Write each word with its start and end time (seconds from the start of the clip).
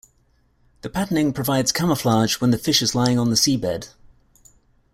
The 0.81 0.89
patterning 0.89 1.31
provides 1.31 1.71
camouflage 1.71 2.41
when 2.41 2.49
the 2.49 2.57
fish 2.57 2.81
is 2.81 2.95
lying 2.95 3.19
on 3.19 3.29
the 3.29 3.35
seabed. 3.35 3.89